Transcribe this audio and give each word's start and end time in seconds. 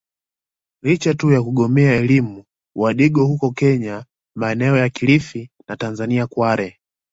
Licha 0.83 1.13
tu 1.13 1.31
ya 1.31 1.41
kugomea 1.43 1.95
elimu 1.95 2.43
wadigo 2.75 3.25
huko 3.25 3.51
kenya 3.51 4.05
maeneo 4.35 4.77
ya 4.77 4.89
kilifi 4.89 5.49
na 5.67 5.75
Tanzania 5.77 6.27
Kwale 6.27 6.79